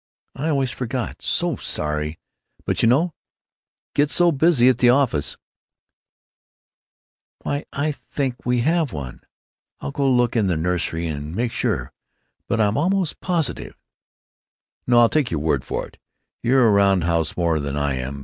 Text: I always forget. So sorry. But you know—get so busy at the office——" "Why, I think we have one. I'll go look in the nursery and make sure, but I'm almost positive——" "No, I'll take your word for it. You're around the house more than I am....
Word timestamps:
I 0.33 0.49
always 0.49 0.71
forget. 0.71 1.21
So 1.21 1.57
sorry. 1.57 2.17
But 2.65 2.81
you 2.81 2.89
know—get 2.89 4.09
so 4.09 4.31
busy 4.31 4.67
at 4.67 4.79
the 4.79 4.89
office——" 4.89 5.37
"Why, 7.43 7.65
I 7.71 7.91
think 7.91 8.43
we 8.43 8.61
have 8.61 8.91
one. 8.91 9.21
I'll 9.79 9.91
go 9.91 10.09
look 10.11 10.35
in 10.35 10.47
the 10.47 10.57
nursery 10.57 11.05
and 11.05 11.35
make 11.35 11.51
sure, 11.51 11.93
but 12.47 12.59
I'm 12.59 12.79
almost 12.79 13.19
positive——" 13.19 13.77
"No, 14.87 15.01
I'll 15.01 15.07
take 15.07 15.29
your 15.29 15.39
word 15.39 15.63
for 15.63 15.85
it. 15.85 15.99
You're 16.41 16.71
around 16.71 17.01
the 17.01 17.05
house 17.05 17.37
more 17.37 17.59
than 17.59 17.77
I 17.77 17.93
am.... 17.97 18.19